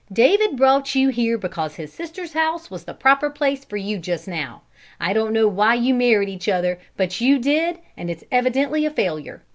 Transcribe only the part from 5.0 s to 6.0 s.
don't know why you